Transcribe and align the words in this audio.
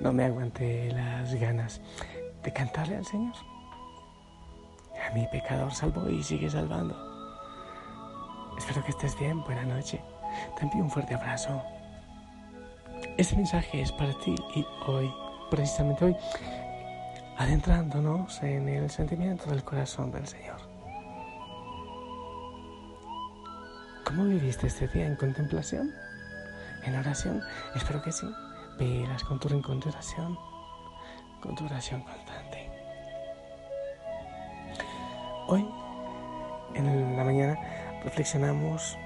no 0.00 0.12
me 0.12 0.24
aguanté 0.24 0.90
las 0.92 1.34
ganas 1.34 1.80
de 2.42 2.52
cantarle 2.52 2.96
al 2.96 3.06
Señor. 3.06 3.34
A 5.08 5.14
mi 5.14 5.26
pecador 5.28 5.72
salvó 5.72 6.08
y 6.08 6.22
sigue 6.22 6.50
salvando. 6.50 6.94
Espero 8.58 8.84
que 8.84 8.90
estés 8.90 9.18
bien, 9.18 9.42
buena 9.44 9.64
noche. 9.64 10.02
Te 10.56 10.64
envío 10.64 10.82
un 10.82 10.90
fuerte 10.90 11.14
abrazo. 11.14 11.62
Este 13.16 13.36
mensaje 13.36 13.80
es 13.80 13.92
para 13.92 14.12
ti 14.18 14.34
y 14.54 14.66
hoy, 14.86 15.12
precisamente 15.50 16.04
hoy, 16.04 16.16
adentrándonos 17.36 18.42
en 18.42 18.68
el 18.68 18.90
sentimiento 18.90 19.48
del 19.50 19.62
corazón 19.62 20.10
del 20.10 20.26
Señor. 20.26 20.58
¿Cómo 24.04 24.24
viviste 24.24 24.66
este 24.66 24.88
día 24.88 25.06
en 25.06 25.16
contemplación? 25.16 25.92
¿En 26.84 26.96
oración? 26.96 27.42
Espero 27.74 28.02
que 28.02 28.10
sí. 28.10 28.26
Velas 28.78 29.24
con 29.24 29.40
tu 29.40 29.48
rincón 29.48 29.80
de 29.80 29.90
con 31.40 31.54
tu 31.54 31.64
oración 31.64 32.02
constante. 32.02 32.70
Hoy, 35.48 35.68
en 36.74 37.16
la 37.16 37.24
mañana, 37.24 37.58
reflexionamos, 38.04 38.96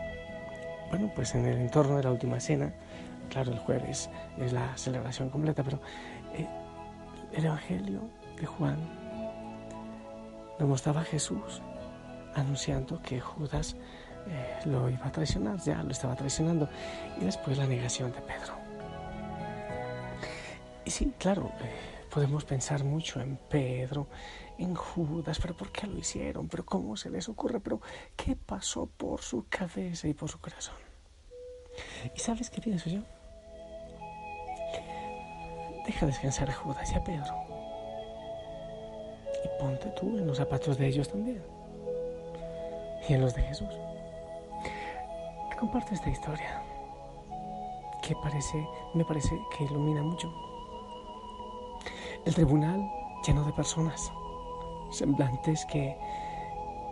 bueno, 0.91 1.11
pues 1.14 1.34
en 1.34 1.47
el 1.47 1.59
entorno 1.59 1.97
de 1.97 2.03
la 2.03 2.11
última 2.11 2.39
cena. 2.39 2.75
Claro, 3.31 3.53
el 3.53 3.59
jueves 3.59 4.11
es 4.39 4.53
la 4.53 4.77
celebración 4.77 5.31
completa, 5.31 5.62
pero 5.62 5.81
eh, 6.34 6.47
el 7.33 7.47
Evangelio 7.47 8.03
de 8.39 8.45
Juan 8.45 8.77
nos 10.59 10.69
mostraba 10.69 11.01
a 11.01 11.05
Jesús 11.05 11.62
anunciando 12.34 13.01
que 13.03 13.20
Judas 13.20 13.77
eh, 14.27 14.61
lo 14.67 14.91
iba 14.91 15.07
a 15.07 15.12
traicionar, 15.12 15.59
ya 15.59 15.83
lo 15.83 15.91
estaba 15.91 16.14
traicionando. 16.14 16.69
Y 17.20 17.25
después 17.25 17.57
la 17.57 17.67
negación 17.67 18.12
de 18.12 18.20
Pedro. 18.20 18.62
Y 20.85 20.91
sí, 20.91 21.13
claro, 21.19 21.53
eh, 21.61 22.07
podemos 22.13 22.45
pensar 22.45 22.85
mucho 22.85 23.21
en 23.21 23.37
Pedro, 23.37 24.07
en 24.59 24.75
Judas, 24.75 25.39
pero 25.41 25.57
¿por 25.57 25.71
qué 25.71 25.87
lo 25.87 25.99
hicieron? 25.99 26.49
¿Pero 26.49 26.65
cómo 26.65 26.97
se 26.97 27.11
les 27.11 27.29
ocurre? 27.29 27.61
¿Pero 27.61 27.81
qué 28.17 28.37
pasó 28.37 28.87
por 28.87 29.23
su 29.23 29.47
cabeza 29.49 30.09
y 30.09 30.15
por 30.15 30.29
su 30.29 30.41
corazón? 30.41 30.77
¿Y 32.15 32.19
sabes 32.19 32.51
qué 32.51 32.61
pienso 32.61 32.91
yo? 32.91 33.01
Deja 35.87 36.07
descansar 36.07 36.51
a 36.51 36.55
Judas 36.55 36.93
y 36.93 36.95
a 36.95 37.05
Pedro. 37.05 37.35
Y 39.45 39.61
ponte 39.61 39.89
tú 39.91 40.19
en 40.19 40.27
los 40.27 40.37
zapatos 40.37 40.79
de 40.79 40.87
ellos 40.87 41.09
también. 41.09 41.43
Y 43.09 43.15
en 43.15 43.21
los 43.21 43.35
de 43.35 43.42
Jesús 43.42 43.75
comparto 45.63 45.95
esta 45.95 46.11
historia 46.11 46.61
que 48.03 48.17
parece, 48.17 48.67
me 48.95 49.05
parece 49.05 49.31
que 49.57 49.63
ilumina 49.63 50.03
mucho. 50.03 50.52
El 52.25 52.35
tribunal 52.35 52.89
lleno 53.27 53.45
de 53.45 53.53
personas, 53.53 54.13
semblantes 54.91 55.67
que 55.67 55.97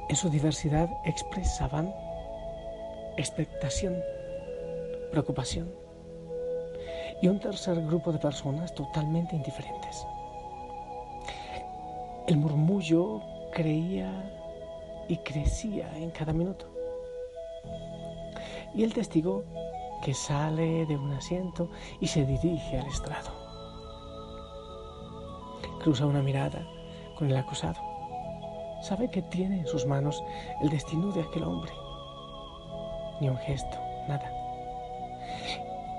en 0.08 0.16
su 0.16 0.28
diversidad 0.28 0.90
expresaban 1.04 1.94
expectación, 3.16 3.96
preocupación 5.12 5.72
y 7.22 7.28
un 7.28 7.38
tercer 7.38 7.80
grupo 7.86 8.10
de 8.10 8.18
personas 8.18 8.74
totalmente 8.74 9.36
indiferentes. 9.36 10.04
El 12.26 12.38
murmullo 12.38 13.22
creía 13.52 14.10
y 15.08 15.16
crecía 15.18 15.96
en 15.96 16.10
cada 16.10 16.32
minuto 16.32 16.66
y 18.74 18.82
el 18.82 18.92
testigo 18.92 19.44
que 20.02 20.14
sale 20.14 20.86
de 20.86 20.96
un 20.96 21.12
asiento 21.12 21.68
y 22.00 22.06
se 22.06 22.24
dirige 22.24 22.78
al 22.78 22.86
estrado. 22.86 23.39
Cruza 25.80 26.06
una 26.06 26.22
mirada 26.22 26.66
con 27.16 27.30
el 27.30 27.36
acusado. 27.36 27.80
Sabe 28.82 29.10
que 29.10 29.22
tiene 29.22 29.60
en 29.60 29.66
sus 29.66 29.86
manos 29.86 30.22
el 30.62 30.70
destino 30.70 31.12
de 31.12 31.22
aquel 31.22 31.44
hombre. 31.44 31.72
Ni 33.20 33.28
un 33.28 33.36
gesto, 33.38 33.78
nada. 34.08 34.30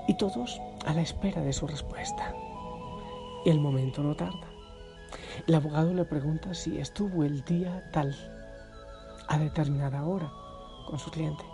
Y 0.08 0.14
todos 0.14 0.60
a 0.86 0.92
la 0.94 1.02
espera 1.02 1.42
de 1.42 1.52
su 1.52 1.66
respuesta. 1.66 2.34
Y 3.44 3.50
el 3.50 3.60
momento 3.60 4.02
no 4.02 4.16
tarda. 4.16 4.48
El 5.46 5.54
abogado 5.54 5.92
le 5.94 6.04
pregunta 6.04 6.54
si 6.54 6.78
estuvo 6.78 7.24
el 7.24 7.44
día 7.44 7.88
tal, 7.92 8.14
a 9.28 9.38
determinada 9.38 10.04
hora, 10.04 10.30
con 10.88 10.98
su 10.98 11.10
cliente 11.10 11.44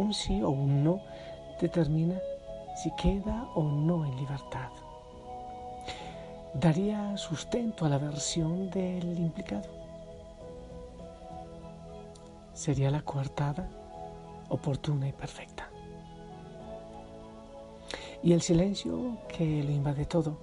un 0.00 0.14
sí 0.14 0.42
o 0.42 0.48
un 0.48 0.82
no 0.82 1.02
determina 1.60 2.18
si 2.74 2.90
queda 2.92 3.46
o 3.54 3.62
no 3.62 4.06
en 4.06 4.16
libertad. 4.16 4.70
Daría 6.54 7.16
sustento 7.16 7.86
a 7.86 7.88
la 7.88 7.98
versión 7.98 8.70
del 8.70 9.18
implicado. 9.18 9.68
Sería 12.54 12.90
la 12.90 13.02
coartada 13.02 13.68
oportuna 14.48 15.08
y 15.08 15.12
perfecta. 15.12 15.70
Y 18.22 18.32
el 18.32 18.42
silencio 18.42 19.18
que 19.28 19.62
lo 19.62 19.70
invade 19.70 20.04
todo 20.04 20.36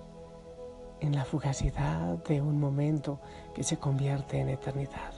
en 1.01 1.13
la 1.13 1.25
fugacidad 1.25 2.17
de 2.23 2.41
un 2.41 2.59
momento 2.59 3.19
que 3.53 3.63
se 3.63 3.77
convierte 3.77 4.39
en 4.39 4.49
eternidad. 4.49 5.13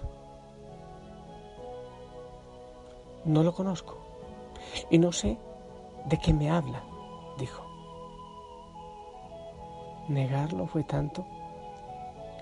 No 3.26 3.44
lo 3.44 3.54
conozco 3.54 3.98
y 4.90 4.98
no 4.98 5.12
sé 5.12 5.38
de 6.06 6.18
qué 6.18 6.34
me 6.34 6.50
habla, 6.50 6.84
dijo. 7.38 7.69
Negarlo 10.10 10.66
fue 10.66 10.84
tanto 10.84 11.24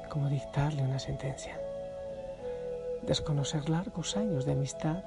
como 0.10 0.30
dictarle 0.30 0.84
una 0.84 1.00
sentencia. 1.00 1.60
Desconocer 3.02 3.70
largos 3.70 4.16
años 4.16 4.46
de 4.46 4.54
amistad, 4.54 5.04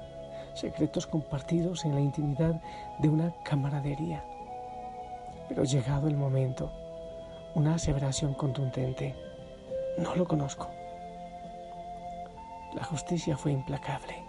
secretos 0.53 1.07
compartidos 1.07 1.85
en 1.85 1.95
la 1.95 2.01
intimidad 2.01 2.61
de 2.99 3.09
una 3.09 3.33
camaradería. 3.43 4.23
Pero 5.49 5.63
llegado 5.63 6.07
el 6.07 6.15
momento, 6.15 6.71
una 7.55 7.73
aseveración 7.73 8.35
contundente, 8.35 9.15
no 9.97 10.13
lo 10.15 10.27
conozco. 10.27 10.69
La 12.75 12.83
justicia 12.83 13.37
fue 13.37 13.53
implacable. 13.53 14.23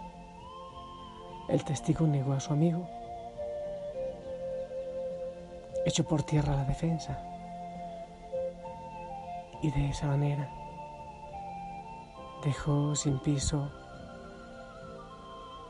El 1.49 1.63
testigo 1.63 2.07
negó 2.07 2.33
a 2.33 2.39
su 2.39 2.51
amigo. 2.51 2.87
Echó 5.85 6.03
por 6.03 6.23
tierra 6.23 6.55
la 6.55 6.65
defensa. 6.65 7.29
Y 9.63 9.71
de 9.71 9.89
esa 9.89 10.07
manera 10.07 10.49
dejó 12.43 12.93
sin 12.95 13.17
piso 13.19 13.71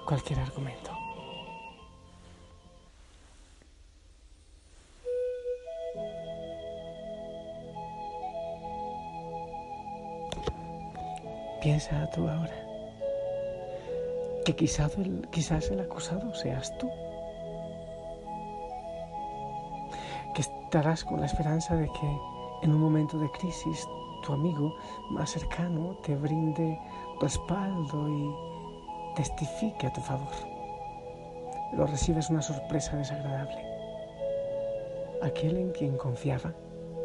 cualquier 0.06 0.40
argumento. 0.40 0.92
Piensa 11.62 12.10
tú 12.10 12.28
ahora 12.28 12.54
que 14.44 14.56
quizás 14.56 14.98
el, 14.98 15.28
quizás 15.32 15.70
el 15.70 15.80
acusado 15.80 16.34
seas 16.34 16.76
tú. 16.78 16.90
Que 20.34 20.42
estarás 20.42 21.04
con 21.06 21.20
la 21.20 21.28
esperanza 21.28 21.76
de 21.76 21.86
que 21.86 22.33
en 22.64 22.74
un 22.74 22.82
momento 22.82 23.20
de 23.20 23.30
crisis 23.32 23.88
tu 24.24 24.34
amigo 24.34 24.76
más 25.12 25.32
cercano 25.32 25.98
te 26.04 26.16
brinde 26.16 26.80
respaldo 27.20 28.10
y 28.10 29.16
testifique 29.16 29.88
a 29.88 29.94
tu 29.94 30.02
favor. 30.02 30.32
Pero 31.72 31.86
recibes 31.86 32.30
una 32.30 32.42
sorpresa 32.42 32.96
desagradable. 32.96 33.62
Aquel 35.22 35.58
en 35.58 35.72
quien 35.72 35.98
confiaba 35.98 36.54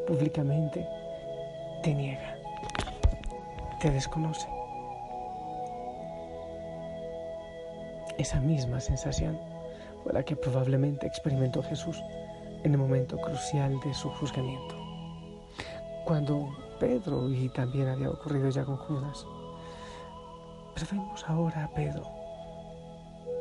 públicamente 0.07 0.87
te 1.83 1.93
niega, 1.95 2.37
te 3.81 3.91
desconoce 3.91 4.49
Esa 8.19 8.41
misma 8.41 8.81
sensación 8.81 9.39
fue 10.03 10.13
la 10.13 10.25
que 10.25 10.35
probablemente 10.35 11.07
experimentó 11.07 11.63
Jesús 11.63 12.03
en 12.65 12.73
el 12.73 12.79
momento 12.79 13.17
crucial 13.17 13.79
de 13.85 13.95
su 13.95 14.11
juzgamiento. 14.11 14.78
Cuando 16.09 16.49
Pedro, 16.81 17.29
y 17.29 17.51
también 17.51 17.87
había 17.87 18.09
ocurrido 18.09 18.49
ya 18.49 18.65
con 18.65 18.79
Judas, 18.79 19.27
pero 20.75 20.87
vemos 20.91 21.23
ahora 21.29 21.65
a 21.65 21.69
Pedro, 21.69 22.03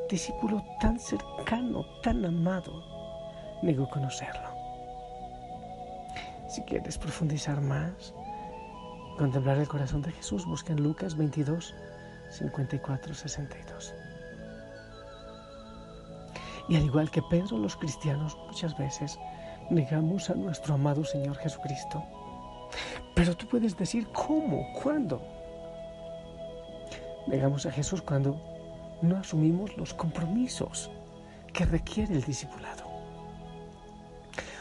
discípulo 0.09 0.61
tan 0.81 0.99
cercano, 0.99 1.85
tan 2.03 2.25
amado, 2.25 2.83
negó 3.63 3.89
conocerlo. 3.89 4.49
Si 6.49 6.61
quieres 6.63 6.97
profundizar 6.97 7.61
más, 7.61 8.13
contemplar 9.17 9.59
el 9.59 9.69
corazón 9.69 10.01
de 10.01 10.11
Jesús, 10.11 10.45
busca 10.45 10.73
en 10.73 10.83
Lucas 10.83 11.15
22, 11.15 11.73
54, 12.31 13.13
62. 13.13 13.95
Y 16.67 16.75
al 16.75 16.83
igual 16.83 17.09
que 17.11 17.21
Pedro, 17.29 17.59
los 17.59 17.77
cristianos 17.77 18.37
muchas 18.45 18.77
veces 18.77 19.17
negamos 19.69 20.29
a 20.29 20.35
nuestro 20.35 20.73
amado 20.73 21.05
Señor 21.05 21.37
Jesucristo. 21.37 22.03
Pero 23.17 23.35
tú 23.35 23.47
puedes 23.47 23.75
decir, 23.75 24.07
¿cómo? 24.13 24.71
¿Cuándo? 24.73 25.19
Negamos 27.25 27.65
a 27.65 27.71
Jesús 27.71 27.99
cuando 27.99 28.39
no 29.01 29.17
asumimos 29.17 29.75
los 29.75 29.91
compromisos 29.91 30.91
que 31.51 31.65
requiere 31.65 32.13
el 32.13 32.21
discipulado. 32.21 32.83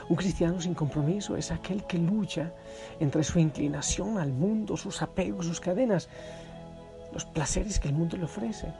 Un 0.08 0.16
cristiano 0.16 0.58
sin 0.58 0.72
compromiso 0.72 1.36
es 1.36 1.50
aquel 1.50 1.84
que 1.84 1.98
lucha 1.98 2.50
entre 2.98 3.24
su 3.24 3.38
inclinación 3.38 4.16
al 4.16 4.32
mundo, 4.32 4.78
sus 4.78 5.02
apegos, 5.02 5.44
sus 5.44 5.60
cadenas, 5.60 6.08
los 7.12 7.26
placeres 7.26 7.78
que 7.78 7.88
el 7.88 7.94
mundo 7.94 8.16
le 8.16 8.24
ofrece 8.24 8.72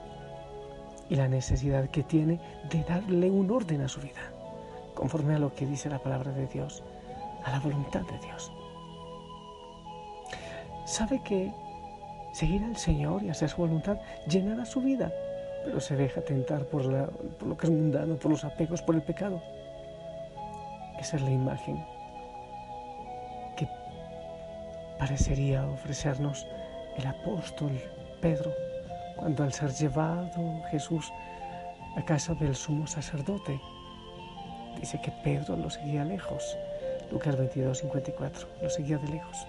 y 1.11 1.17
la 1.17 1.29
necesidad 1.29 1.91
que 1.91 2.03
tiene 2.03 2.41
de 2.71 2.83
darle 2.85 3.31
un 3.31 3.51
orden 3.51 3.83
a 3.83 3.89
su 3.89 4.01
vida, 4.01 4.33
conforme 4.95 5.35
a 5.35 5.39
lo 5.39 5.55
que 5.55 5.67
dice 5.67 5.91
la 5.91 6.03
palabra 6.03 6.33
de 6.33 6.47
Dios, 6.47 6.83
a 7.45 7.51
la 7.51 7.61
voluntad 7.61 8.01
de 8.07 8.19
Dios. 8.21 8.51
Sabe 10.87 11.21
que 11.21 11.53
seguir 12.33 12.63
al 12.63 12.77
Señor 12.77 13.25
y 13.25 13.29
hacer 13.29 13.49
su 13.49 13.57
voluntad 13.57 13.99
llenará 14.29 14.65
su 14.65 14.81
vida, 14.81 15.13
pero 15.65 15.81
se 15.81 15.97
deja 15.97 16.21
tentar 16.21 16.65
por, 16.67 16.85
lo 16.85 17.57
que 17.57 17.67
es 17.67 17.73
mundano, 17.73 18.15
por 18.15 18.31
los 18.31 18.45
apegos, 18.45 18.83
por 18.83 18.95
el 18.95 19.03
pecado. 19.03 19.43
Esa 21.01 21.17
es 21.17 21.23
la 21.23 21.31
imagen 21.31 21.85
que 23.57 23.69
parecería 24.97 25.67
ofrecernos 25.67 26.47
el 26.97 27.07
apóstol 27.09 27.73
Pedro 28.21 28.53
cuando 29.17 29.43
al 29.43 29.53
ser 29.53 29.73
llevado 29.73 30.63
Jesús 30.71 31.13
a 31.97 32.05
casa 32.05 32.33
del 32.35 32.55
sumo 32.55 32.87
sacerdote, 32.87 33.61
dice 34.79 35.01
que 35.01 35.11
Pedro 35.25 35.57
lo 35.57 35.69
seguía 35.69 36.05
lejos. 36.05 36.57
Lucas 37.11 37.37
22, 37.37 37.79
54, 37.79 38.49
lo 38.63 38.71
seguía 38.71 38.99
de 38.99 39.09
lejos. 39.09 39.47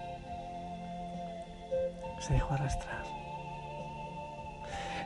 Se 2.20 2.32
dejó 2.32 2.54
arrastrar. 2.54 3.04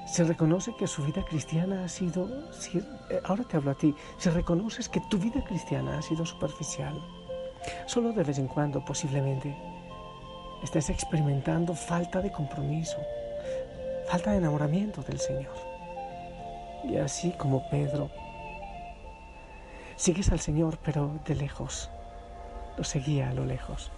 Se 0.07 0.25
reconoce 0.25 0.75
que 0.77 0.87
su 0.87 1.03
vida 1.05 1.25
cristiana 1.25 1.85
ha 1.85 1.89
sido, 1.89 2.29
eh, 2.75 3.21
ahora 3.25 3.45
te 3.45 3.57
hablo 3.57 3.71
a 3.71 3.75
ti, 3.75 3.95
si 4.19 4.29
reconoces 4.29 4.89
que 4.89 5.01
tu 5.09 5.17
vida 5.17 5.43
cristiana 5.43 5.99
ha 5.99 6.03
sido 6.03 6.27
superficial, 6.27 7.01
solo 7.87 8.13
de 8.13 8.23
vez 8.23 8.39
en 8.39 8.49
cuando 8.49 8.85
posiblemente 8.85 9.57
estés 10.63 10.91
experimentando 10.91 11.75
falta 11.75 12.21
de 12.21 12.31
compromiso, 12.31 12.99
falta 14.09 14.33
de 14.33 14.39
enamoramiento 14.39 15.03
del 15.03 15.19
Señor. 15.19 15.55
Y 16.85 16.97
así 16.97 17.31
como 17.33 17.69
Pedro, 17.71 18.11
sigues 19.97 20.31
al 20.31 20.41
Señor 20.41 20.79
pero 20.85 21.21
de 21.27 21.37
lejos, 21.37 21.91
lo 22.77 22.85
seguía 22.85 23.31
a 23.31 23.35
lo 23.35 23.47
lejos. 23.47 23.91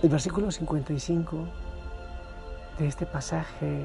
El 0.00 0.10
versículo 0.10 0.52
55 0.52 1.48
de 2.78 2.86
este 2.86 3.04
pasaje 3.04 3.82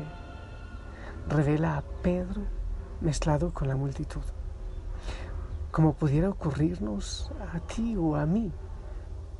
revela 1.27 1.77
a 1.77 1.81
Pedro 1.81 2.43
mezclado 3.01 3.51
con 3.51 3.67
la 3.67 3.75
multitud. 3.75 4.21
Como 5.71 5.93
pudiera 5.93 6.29
ocurrirnos 6.29 7.31
a 7.51 7.59
ti 7.61 7.95
o 7.97 8.15
a 8.15 8.27
mí 8.27 8.51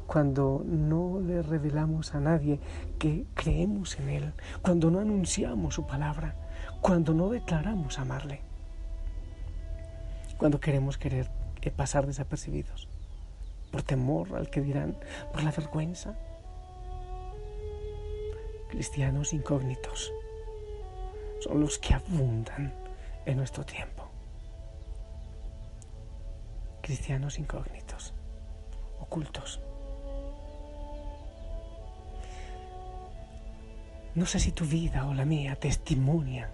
cuando 0.08 0.64
no 0.66 1.20
le 1.20 1.44
revelamos 1.44 2.16
a 2.16 2.20
nadie 2.20 2.60
que 2.98 3.28
creemos 3.36 4.00
en 4.00 4.10
Él, 4.10 4.34
cuando 4.64 4.90
no 4.90 5.00
anunciamos 5.00 5.76
su 5.76 5.86
palabra, 5.86 6.36
cuando 6.82 7.14
no 7.14 7.30
declaramos 7.30 8.00
amarle, 8.00 8.42
cuando 10.40 10.60
queremos 10.60 10.98
querer 10.98 11.30
pasar 11.76 12.08
desapercibidos, 12.08 12.90
por 13.72 13.84
temor 13.84 14.36
al 14.36 14.50
que 14.50 14.62
dirán, 14.62 14.98
por 15.32 15.44
la 15.44 15.52
vergüenza. 15.52 16.18
Cristianos 18.74 19.34
incógnitos 19.34 20.12
son 21.42 21.62
los 21.62 21.78
que 21.78 21.94
abundan 21.94 22.74
en 23.24 23.38
nuestro 23.38 23.64
tiempo. 23.64 24.10
Cristianos 26.82 27.38
incógnitos, 27.38 28.16
ocultos. 29.00 29.62
No 34.16 34.26
sé 34.26 34.40
si 34.40 34.52
tu 34.52 34.66
vida 34.66 35.06
o 35.06 35.14
la 35.14 35.26
mía 35.26 35.56
testimonia 35.56 36.50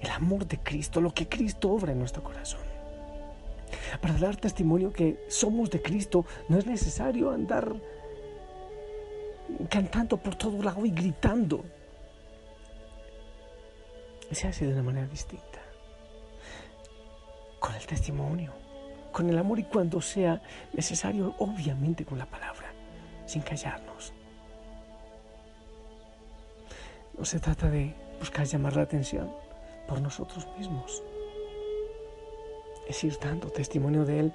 el 0.00 0.10
amor 0.10 0.48
de 0.48 0.58
Cristo, 0.58 1.00
lo 1.00 1.14
que 1.14 1.28
Cristo 1.28 1.70
obra 1.70 1.92
en 1.92 2.00
nuestro 2.00 2.24
corazón. 2.24 2.62
Para 4.00 4.18
dar 4.18 4.34
testimonio 4.34 4.92
que 4.92 5.24
somos 5.28 5.70
de 5.70 5.80
Cristo 5.80 6.26
no 6.48 6.58
es 6.58 6.66
necesario 6.66 7.30
andar 7.30 7.76
cantando 9.68 10.16
por 10.16 10.34
todo 10.34 10.62
lado 10.62 10.84
y 10.84 10.90
gritando 10.90 11.64
se 14.34 14.48
hace 14.48 14.66
de 14.66 14.72
una 14.72 14.82
manera 14.82 15.06
distinta. 15.06 15.60
Con 17.58 17.74
el 17.74 17.86
testimonio, 17.86 18.52
con 19.12 19.28
el 19.28 19.38
amor 19.38 19.58
y 19.58 19.64
cuando 19.64 20.00
sea 20.00 20.40
necesario, 20.72 21.34
obviamente 21.38 22.04
con 22.04 22.18
la 22.18 22.26
palabra, 22.26 22.72
sin 23.26 23.42
callarnos. 23.42 24.12
No 27.16 27.24
se 27.24 27.38
trata 27.38 27.68
de 27.68 27.94
buscar 28.18 28.46
llamar 28.46 28.76
la 28.76 28.82
atención 28.82 29.30
por 29.86 30.00
nosotros 30.00 30.48
mismos. 30.56 31.02
Es 32.88 33.04
ir 33.04 33.16
dando 33.20 33.48
testimonio 33.48 34.04
de 34.04 34.18
Él 34.18 34.32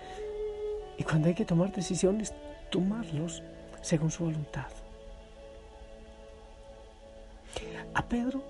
y 0.98 1.04
cuando 1.04 1.28
hay 1.28 1.34
que 1.34 1.46
tomar 1.46 1.72
decisiones, 1.72 2.34
tomarlos 2.70 3.44
según 3.82 4.10
su 4.10 4.24
voluntad. 4.24 4.68
A 7.98 8.08
Pedro 8.08 8.44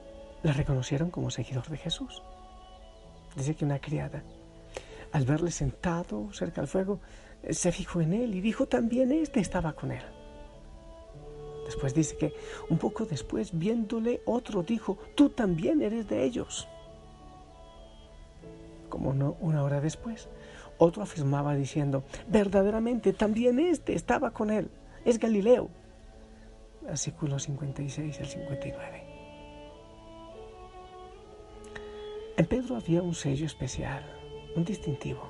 la 0.43 0.51
reconocieron 0.51 1.09
como 1.09 1.31
seguidor 1.31 1.69
de 1.69 1.77
Jesús. 1.77 2.21
Dice 3.33 3.55
que 3.55 3.63
una 3.63 3.79
criada, 3.79 4.21
al 5.13 5.25
verle 5.25 5.51
sentado 5.51 6.33
cerca 6.33 6.59
del 6.59 6.67
fuego, 6.67 6.99
se 7.49 7.71
fijó 7.71 8.01
en 8.01 8.11
él 8.11 8.35
y 8.35 8.41
dijo 8.41 8.65
también 8.65 9.13
este 9.13 9.39
estaba 9.39 9.71
con 9.71 9.93
él. 9.93 10.03
Después 11.65 11.93
dice 11.93 12.17
que 12.17 12.33
un 12.69 12.77
poco 12.77 13.05
después, 13.05 13.57
viéndole, 13.57 14.21
otro 14.25 14.63
dijo, 14.63 14.97
tú 15.15 15.29
también 15.29 15.81
eres 15.81 16.09
de 16.09 16.25
ellos. 16.25 16.67
Como 18.89 19.13
no, 19.13 19.37
una 19.39 19.63
hora 19.63 19.79
después, 19.79 20.27
otro 20.77 21.03
afirmaba 21.03 21.55
diciendo, 21.55 22.03
verdaderamente 22.27 23.13
también 23.13 23.59
este 23.59 23.93
estaba 23.93 24.31
con 24.31 24.51
él, 24.51 24.69
es 25.05 25.17
Galileo. 25.17 25.69
Versículo 26.81 27.39
56 27.39 28.19
al 28.19 28.27
59. 28.27 29.06
En 32.37 32.45
Pedro 32.45 32.75
había 32.75 33.01
un 33.01 33.15
sello 33.15 33.47
especial, 33.47 34.05
un 34.55 34.63
distintivo, 34.63 35.27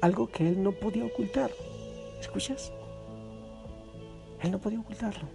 algo 0.00 0.28
que 0.28 0.46
él 0.46 0.62
no 0.62 0.70
podía 0.70 1.04
ocultar. 1.04 1.50
¿Escuchas? 2.20 2.72
Él 4.40 4.52
no 4.52 4.60
podía 4.60 4.78
ocultarlo. 4.78 5.28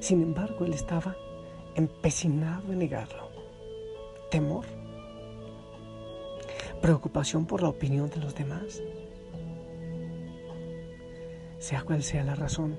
Sin 0.00 0.22
embargo, 0.22 0.64
él 0.64 0.72
estaba 0.72 1.14
empecinado 1.74 2.72
en 2.72 2.78
negarlo. 2.78 3.28
Temor. 4.30 4.64
Preocupación 6.80 7.44
por 7.44 7.60
la 7.60 7.68
opinión 7.68 8.08
de 8.08 8.16
los 8.16 8.34
demás. 8.34 8.82
Sea 11.58 11.82
cual 11.82 12.02
sea 12.02 12.24
la 12.24 12.34
razón, 12.34 12.78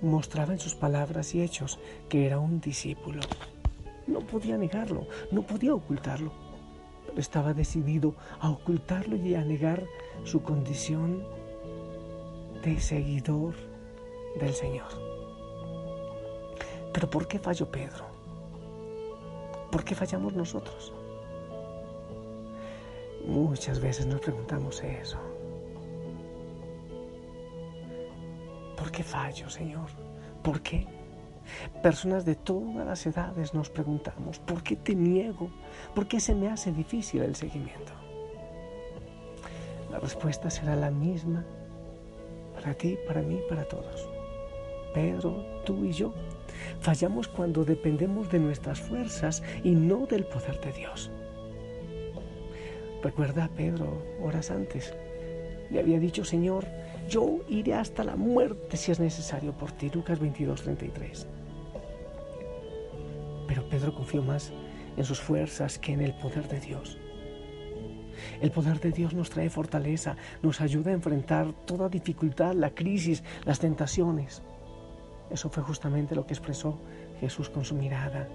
mostraba 0.00 0.52
en 0.52 0.60
sus 0.60 0.76
palabras 0.76 1.34
y 1.34 1.42
hechos 1.42 1.80
que 2.08 2.24
era 2.26 2.38
un 2.38 2.60
discípulo. 2.60 3.20
No 4.06 4.20
podía 4.20 4.56
negarlo, 4.58 5.06
no 5.30 5.42
podía 5.42 5.74
ocultarlo, 5.74 6.32
pero 7.06 7.20
estaba 7.20 7.54
decidido 7.54 8.14
a 8.40 8.50
ocultarlo 8.50 9.16
y 9.16 9.34
a 9.34 9.44
negar 9.44 9.84
su 10.24 10.42
condición 10.42 11.24
de 12.62 12.78
seguidor 12.80 13.54
del 14.38 14.52
Señor. 14.52 14.88
Pero 16.92 17.10
¿por 17.10 17.26
qué 17.26 17.38
falló 17.38 17.70
Pedro? 17.70 18.04
¿Por 19.70 19.84
qué 19.84 19.94
fallamos 19.94 20.34
nosotros? 20.34 20.92
Muchas 23.26 23.80
veces 23.80 24.06
nos 24.06 24.20
preguntamos 24.20 24.82
eso. 24.82 25.18
¿Por 28.76 28.92
qué 28.92 29.02
fallo, 29.02 29.48
Señor? 29.48 29.88
¿Por 30.42 30.60
qué? 30.60 30.86
Personas 31.82 32.24
de 32.24 32.34
todas 32.34 32.86
las 32.86 33.06
edades 33.06 33.54
nos 33.54 33.70
preguntamos, 33.70 34.38
¿por 34.38 34.62
qué 34.62 34.76
te 34.76 34.94
niego? 34.94 35.50
¿Por 35.94 36.06
qué 36.06 36.20
se 36.20 36.34
me 36.34 36.48
hace 36.48 36.72
difícil 36.72 37.22
el 37.22 37.36
seguimiento? 37.36 37.92
La 39.90 39.98
respuesta 39.98 40.50
será 40.50 40.74
la 40.76 40.90
misma 40.90 41.44
para 42.54 42.74
ti, 42.74 42.98
para 43.06 43.22
mí, 43.22 43.40
para 43.48 43.64
todos. 43.64 44.08
Pedro, 44.94 45.44
tú 45.64 45.84
y 45.84 45.92
yo 45.92 46.14
fallamos 46.80 47.28
cuando 47.28 47.64
dependemos 47.64 48.30
de 48.30 48.38
nuestras 48.38 48.80
fuerzas 48.80 49.42
y 49.62 49.72
no 49.72 50.06
del 50.06 50.24
poder 50.24 50.60
de 50.60 50.72
Dios. 50.72 51.10
Recuerda, 53.02 53.50
Pedro, 53.54 54.02
horas 54.22 54.50
antes, 54.50 54.94
le 55.70 55.80
había 55.80 55.98
dicho, 55.98 56.24
Señor, 56.24 56.64
yo 57.08 57.40
iré 57.48 57.74
hasta 57.74 58.04
la 58.04 58.16
muerte 58.16 58.76
si 58.76 58.92
es 58.92 59.00
necesario 59.00 59.52
por 59.52 59.72
ti. 59.72 59.90
Lucas 59.92 60.18
22, 60.18 60.62
33. 60.62 61.26
Pedro 63.74 63.92
confió 63.92 64.22
más 64.22 64.52
en 64.96 65.04
sus 65.04 65.20
fuerzas 65.20 65.80
que 65.80 65.92
en 65.92 66.00
el 66.00 66.14
poder 66.14 66.46
de 66.46 66.60
Dios. 66.60 66.96
El 68.40 68.52
poder 68.52 68.78
de 68.78 68.92
Dios 68.92 69.14
nos 69.14 69.30
trae 69.30 69.50
fortaleza, 69.50 70.14
nos 70.42 70.60
ayuda 70.60 70.92
a 70.92 70.94
enfrentar 70.94 71.52
toda 71.66 71.88
dificultad, 71.88 72.54
la 72.54 72.70
crisis, 72.70 73.24
las 73.44 73.58
tentaciones. 73.58 74.42
Eso 75.28 75.50
fue 75.50 75.64
justamente 75.64 76.14
lo 76.14 76.24
que 76.24 76.34
expresó 76.34 76.78
Jesús 77.18 77.50
con 77.50 77.64
su 77.64 77.74
mirada 77.74 78.28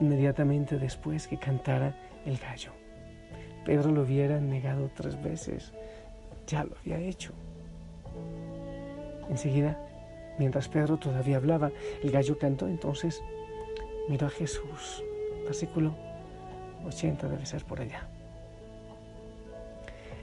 inmediatamente 0.00 0.78
después 0.78 1.28
que 1.28 1.36
cantara 1.36 1.94
el 2.24 2.38
gallo. 2.38 2.72
Pedro 3.66 3.92
lo 3.92 4.04
hubiera 4.04 4.40
negado 4.40 4.90
tres 4.94 5.22
veces, 5.22 5.74
ya 6.46 6.64
lo 6.64 6.74
había 6.78 6.98
hecho. 6.98 7.34
Enseguida, 9.28 9.78
mientras 10.38 10.66
Pedro 10.66 10.96
todavía 10.96 11.36
hablaba, 11.36 11.72
el 12.02 12.10
gallo 12.10 12.38
cantó, 12.38 12.68
entonces 12.68 13.22
miró 14.08 14.26
a 14.26 14.30
Jesús. 14.30 15.04
Versículo 15.44 15.94
80 16.86 17.28
debe 17.28 17.46
ser 17.46 17.64
por 17.64 17.80
allá. 17.80 18.08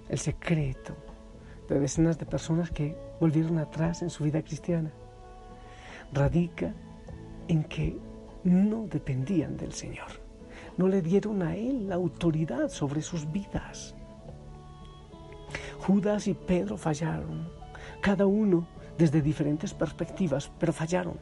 El 0.09 0.19
secreto 0.19 0.95
de 1.67 1.79
decenas 1.79 2.17
de 2.17 2.25
personas 2.25 2.69
que 2.69 2.95
volvieron 3.19 3.57
atrás 3.57 4.01
en 4.01 4.09
su 4.09 4.23
vida 4.23 4.41
cristiana 4.43 4.91
radica 6.13 6.73
en 7.47 7.63
que 7.63 7.97
no 8.43 8.87
dependían 8.87 9.57
del 9.57 9.73
Señor. 9.73 10.07
No 10.77 10.87
le 10.87 11.01
dieron 11.01 11.41
a 11.41 11.55
Él 11.55 11.87
la 11.89 11.95
autoridad 11.95 12.69
sobre 12.69 13.01
sus 13.01 13.31
vidas. 13.31 13.95
Judas 15.79 16.27
y 16.27 16.33
Pedro 16.33 16.77
fallaron, 16.77 17.49
cada 18.01 18.25
uno 18.25 18.67
desde 18.97 19.21
diferentes 19.21 19.73
perspectivas, 19.73 20.51
pero 20.59 20.73
fallaron. 20.73 21.17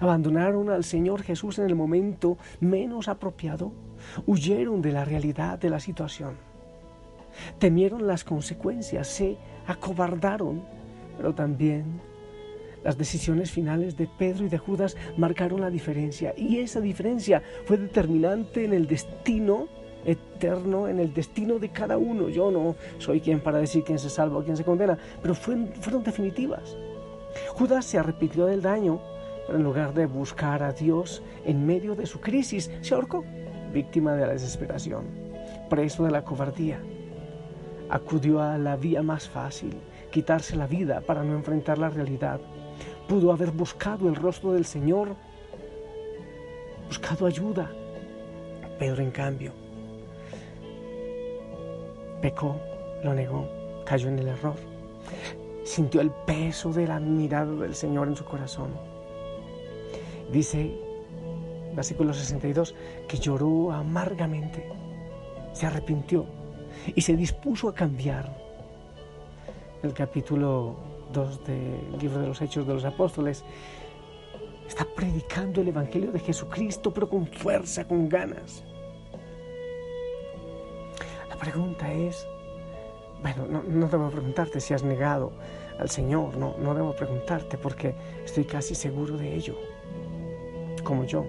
Abandonaron 0.00 0.70
al 0.70 0.84
Señor 0.84 1.22
Jesús 1.22 1.58
en 1.58 1.66
el 1.66 1.74
momento 1.74 2.38
menos 2.60 3.08
apropiado, 3.08 3.72
huyeron 4.26 4.82
de 4.82 4.92
la 4.92 5.04
realidad 5.04 5.58
de 5.58 5.70
la 5.70 5.80
situación, 5.80 6.36
temieron 7.58 8.06
las 8.06 8.24
consecuencias, 8.24 9.08
se 9.08 9.36
acobardaron, 9.66 10.62
pero 11.16 11.34
también 11.34 12.00
las 12.84 12.96
decisiones 12.96 13.50
finales 13.50 13.96
de 13.96 14.06
Pedro 14.06 14.46
y 14.46 14.48
de 14.48 14.58
Judas 14.58 14.96
marcaron 15.16 15.60
la 15.60 15.70
diferencia 15.70 16.34
y 16.36 16.58
esa 16.58 16.80
diferencia 16.80 17.42
fue 17.64 17.78
determinante 17.78 18.64
en 18.64 18.72
el 18.72 18.86
destino 18.86 19.66
eterno, 20.04 20.86
en 20.86 21.00
el 21.00 21.12
destino 21.12 21.58
de 21.58 21.70
cada 21.70 21.98
uno. 21.98 22.28
Yo 22.28 22.50
no 22.50 22.76
soy 22.98 23.20
quien 23.20 23.40
para 23.40 23.58
decir 23.58 23.82
quién 23.82 23.98
se 23.98 24.08
salva 24.08 24.38
o 24.38 24.44
quién 24.44 24.56
se 24.56 24.64
condena, 24.64 24.96
pero 25.20 25.34
fueron, 25.34 25.68
fueron 25.80 26.04
definitivas. 26.04 26.76
Judas 27.48 27.84
se 27.84 27.98
arrepintió 27.98 28.46
del 28.46 28.62
daño, 28.62 29.00
pero 29.46 29.58
en 29.58 29.64
lugar 29.64 29.94
de 29.94 30.06
buscar 30.06 30.62
a 30.62 30.72
Dios 30.72 31.22
en 31.44 31.66
medio 31.66 31.94
de 31.94 32.06
su 32.06 32.20
crisis, 32.20 32.70
se 32.80 32.94
ahorcó, 32.94 33.24
víctima 33.72 34.14
de 34.14 34.26
la 34.26 34.32
desesperación, 34.32 35.04
preso 35.70 36.04
de 36.04 36.10
la 36.10 36.24
cobardía. 36.24 36.80
Acudió 37.88 38.40
a 38.42 38.58
la 38.58 38.76
vía 38.76 39.02
más 39.02 39.28
fácil, 39.28 39.76
quitarse 40.10 40.56
la 40.56 40.66
vida 40.66 41.00
para 41.00 41.22
no 41.22 41.34
enfrentar 41.34 41.78
la 41.78 41.90
realidad 41.90 42.40
pudo 43.06 43.32
haber 43.32 43.50
buscado 43.50 44.08
el 44.08 44.16
rostro 44.16 44.52
del 44.52 44.64
Señor, 44.64 45.14
buscado 46.88 47.26
ayuda. 47.26 47.70
Pedro, 48.78 49.02
en 49.02 49.10
cambio, 49.10 49.52
pecó, 52.20 52.60
lo 53.02 53.14
negó, 53.14 53.48
cayó 53.84 54.08
en 54.08 54.18
el 54.18 54.28
error. 54.28 54.56
Sintió 55.64 56.00
el 56.00 56.10
peso 56.10 56.72
de 56.72 56.86
la 56.86 57.00
mirada 57.00 57.52
del 57.52 57.74
Señor 57.74 58.08
en 58.08 58.16
su 58.16 58.24
corazón. 58.24 58.70
Dice, 60.30 60.76
versículo 61.74 62.12
62, 62.12 62.74
que 63.08 63.18
lloró 63.18 63.72
amargamente, 63.72 64.68
se 65.52 65.66
arrepintió 65.66 66.26
y 66.94 67.00
se 67.00 67.16
dispuso 67.16 67.68
a 67.68 67.74
cambiar. 67.74 68.44
El 69.82 69.92
capítulo 69.92 70.76
2 71.12 71.44
del 71.46 71.98
libro 72.00 72.20
de 72.20 72.26
los 72.28 72.40
Hechos 72.42 72.66
de 72.66 72.74
los 72.74 72.84
Apóstoles, 72.84 73.44
está 74.66 74.84
predicando 74.84 75.60
el 75.60 75.68
Evangelio 75.68 76.10
de 76.12 76.18
Jesucristo, 76.18 76.92
pero 76.92 77.08
con 77.08 77.26
fuerza, 77.26 77.86
con 77.86 78.08
ganas. 78.08 78.64
La 81.28 81.36
pregunta 81.36 81.92
es, 81.92 82.26
bueno, 83.22 83.46
no, 83.46 83.88
debo 83.88 84.10
preguntarte 84.10 84.60
si 84.60 84.74
has 84.74 84.82
negado 84.82 85.32
al 85.78 85.90
Señor, 85.90 86.36
no, 86.36 86.56
no 86.58 86.74
debo 86.74 86.94
preguntarte 86.94 87.58
porque 87.58 87.94
estoy 88.24 88.44
casi 88.44 88.74
seguro 88.74 89.16
de 89.16 89.34
ello, 89.34 89.56
como 90.86 91.04
yo. 91.04 91.26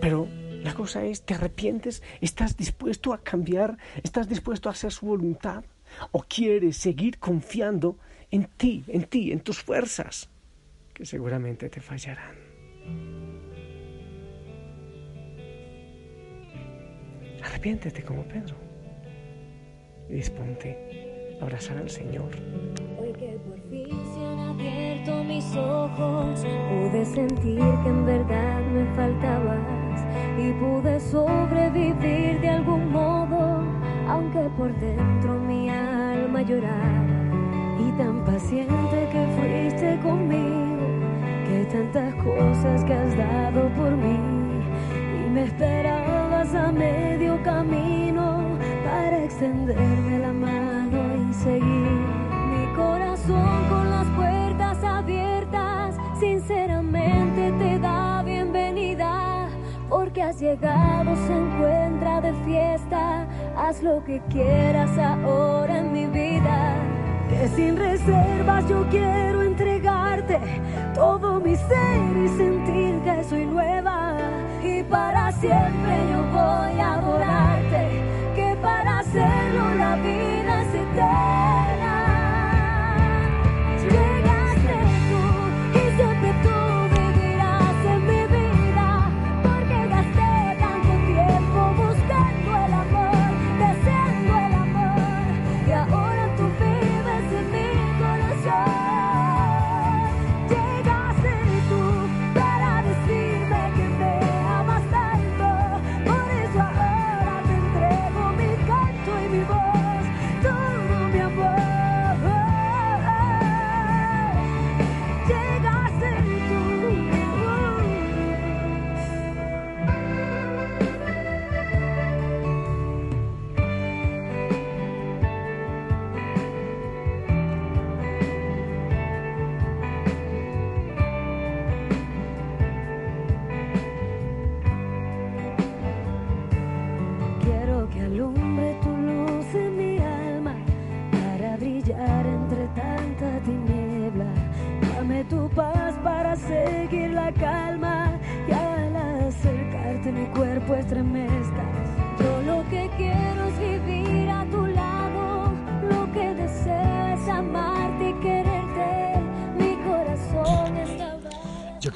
Pero 0.00 0.28
la 0.62 0.74
cosa 0.74 1.04
es, 1.04 1.22
¿te 1.22 1.34
arrepientes? 1.34 2.02
¿Estás 2.20 2.56
dispuesto 2.56 3.12
a 3.12 3.22
cambiar? 3.22 3.78
¿Estás 4.02 4.28
dispuesto 4.28 4.68
a 4.68 4.72
hacer 4.72 4.92
su 4.92 5.06
voluntad? 5.06 5.64
¿O 6.12 6.22
quieres 6.22 6.76
seguir 6.76 7.18
confiando 7.18 7.96
en 8.30 8.44
ti, 8.44 8.84
en 8.88 9.04
ti, 9.04 9.32
en 9.32 9.40
tus 9.40 9.62
fuerzas, 9.62 10.28
que 10.92 11.04
seguramente 11.04 11.68
te 11.68 11.80
fallarán. 11.80 12.36
Arrepiéntete 17.42 18.02
como 18.02 18.24
Pedro 18.24 18.56
y 20.08 20.14
disponte 20.14 21.38
a 21.40 21.44
abrazar 21.44 21.78
al 21.78 21.88
Señor. 21.88 22.30
Que 23.18 23.36
por 23.44 23.58
fin 23.68 23.90
se 24.14 24.24
han 24.24 24.38
abierto 24.38 25.24
mis 25.24 25.56
ojos, 25.56 26.46
pude 26.68 27.04
sentir 27.04 27.58
que 27.82 27.88
en 27.88 28.06
verdad 28.06 28.60
me 28.72 28.84
faltabas 28.94 30.06
y 30.38 30.52
pude 30.52 31.00
sobrevivir 31.00 32.40
de 32.40 32.48
algún 32.48 32.92
modo, 32.92 33.64
aunque 34.08 34.48
por 34.56 34.72
dentro 34.78 35.34
mi 35.40 35.68
alma 35.68 36.42
lloraba. 36.42 37.06
Y 37.80 37.90
tan 37.98 38.24
paciente 38.24 39.08
que 39.10 39.26
fuiste 39.36 39.98
conmigo, 40.00 40.86
que 41.48 41.64
tantas 41.72 42.14
cosas 42.22 42.84
que 42.84 42.94
has 42.94 43.16
dado 43.16 43.68
por 43.70 43.96
mí. 43.96 44.20
Y 45.26 45.30
me 45.30 45.42
esperabas 45.42 46.54
a 46.54 46.70
medio 46.70 47.42
camino 47.42 48.56
para 48.84 49.24
extenderme 49.24 50.07
Porque 60.18 60.30
has 60.30 60.40
llegado, 60.40 61.14
se 61.28 61.32
encuentra 61.32 62.20
de 62.20 62.32
fiesta. 62.44 63.24
Haz 63.56 63.80
lo 63.84 64.02
que 64.02 64.20
quieras 64.28 64.90
ahora 64.98 65.78
en 65.78 65.92
mi 65.92 66.06
vida 66.06 66.74
que 67.28 67.46
sin 67.54 67.76
reservas 67.76 68.68
yo 68.68 68.84
quiero 68.90 69.42
entregarte 69.42 70.40
todo 70.92 71.38
mi 71.38 71.54
ser 71.54 72.16
y 72.24 72.28
sentir 72.36 72.98
que 73.04 73.22
soy 73.28 73.46
nueva 73.46 74.16
y 74.60 74.82
para 74.82 75.30
siempre 75.30 76.07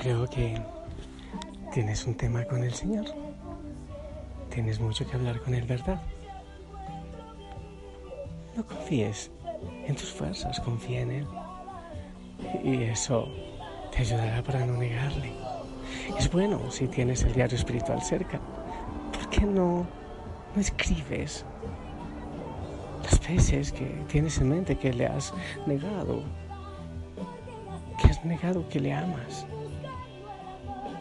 creo 0.02 0.28
que 0.28 0.60
tienes 1.72 2.04
un 2.06 2.16
tema 2.16 2.44
con 2.44 2.64
el 2.64 2.74
Señor. 2.74 3.04
Tienes 4.52 4.80
mucho 4.80 5.08
que 5.08 5.14
hablar 5.14 5.40
con 5.40 5.54
Él, 5.54 5.62
¿verdad? 5.62 6.02
No 8.56 8.66
confíes 8.66 9.30
en 9.86 9.94
tus 9.94 10.10
fuerzas, 10.10 10.58
confía 10.58 11.02
en 11.02 11.10
Él. 11.12 11.26
Y 12.64 12.82
eso 12.82 13.28
te 13.92 14.00
ayudará 14.00 14.42
para 14.42 14.66
no 14.66 14.76
negarle. 14.76 15.34
Es 16.18 16.28
bueno 16.32 16.68
si 16.72 16.88
tienes 16.88 17.22
el 17.22 17.34
diario 17.34 17.56
espiritual 17.56 18.02
cerca. 18.02 18.40
¿Por 19.12 19.30
qué 19.30 19.42
no, 19.42 19.86
no 20.54 20.60
escribes 20.60 21.44
las 23.04 23.20
veces 23.28 23.70
que 23.70 23.86
tienes 24.08 24.36
en 24.38 24.48
mente 24.48 24.76
que 24.76 24.92
le 24.92 25.06
has 25.06 25.32
negado? 25.64 26.24
Que 28.00 28.08
has 28.08 28.24
negado 28.24 28.68
que 28.68 28.80
le 28.80 28.92
amas. 28.92 29.46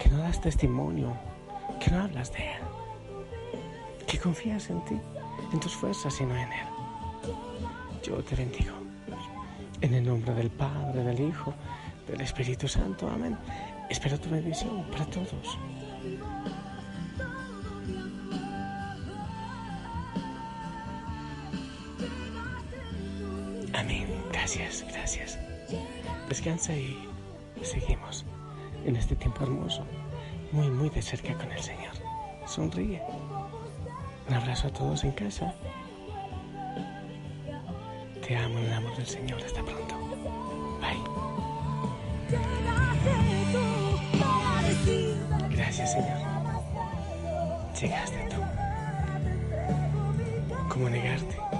Que 0.01 0.09
no 0.09 0.17
das 0.17 0.41
testimonio. 0.41 1.13
Que 1.79 1.91
no 1.91 2.03
hablas 2.03 2.31
de 2.33 2.39
Él. 2.39 2.63
Que 4.07 4.17
confías 4.17 4.69
en 4.69 4.83
ti, 4.85 4.99
en 5.53 5.59
tus 5.59 5.75
fuerzas 5.75 6.19
y 6.19 6.25
no 6.25 6.35
en 6.35 6.51
Él. 6.51 6.67
Yo 8.03 8.23
te 8.23 8.35
bendigo. 8.35 8.73
En 9.81 9.93
el 9.93 10.05
nombre 10.05 10.33
del 10.33 10.49
Padre, 10.49 11.03
del 11.03 11.19
Hijo, 11.19 11.53
del 12.07 12.21
Espíritu 12.21 12.67
Santo. 12.67 13.09
Amén. 13.09 13.37
Espero 13.89 14.19
tu 14.19 14.29
bendición 14.29 14.83
para 14.91 15.05
todos. 15.05 15.57
Amén. 23.73 24.07
Gracias, 24.31 24.85
gracias. 24.91 25.37
Descansa 26.27 26.73
y 26.75 27.07
seguimos 27.63 28.25
en 28.85 28.95
este 28.95 29.15
tiempo 29.15 29.43
hermoso, 29.43 29.85
muy, 30.51 30.69
muy 30.69 30.89
de 30.89 31.01
cerca 31.01 31.33
con 31.35 31.51
el 31.51 31.61
Señor. 31.61 31.93
Sonríe. 32.45 33.01
Un 34.27 34.33
abrazo 34.33 34.67
a 34.67 34.71
todos 34.71 35.03
en 35.03 35.11
casa. 35.11 35.53
Te 38.25 38.35
amo 38.37 38.59
en 38.59 38.65
el 38.65 38.73
amor 38.73 38.95
del 38.97 39.07
Señor. 39.07 39.41
Hasta 39.43 39.63
pronto. 39.63 39.95
Bye. 40.79 41.01
Gracias, 45.49 45.93
Señor. 45.93 46.17
Llegaste 47.79 48.29
tú. 48.29 48.37
¿Cómo 50.69 50.89
negarte? 50.89 51.50